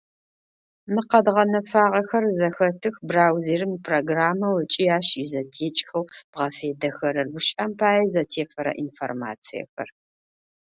[0.93, 9.89] Мы къэдгъэнэфагъэхэр зэхэтых браузерым ипрограммэу ыкӏи ащ изэтекӏхэу бгъэфедэхэрэр, гущыӏэм пае, зэтефэрэ информациехэр.